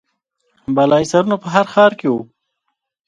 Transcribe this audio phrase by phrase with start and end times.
[0.75, 2.21] بالاحصارونه په هر ښار کې وو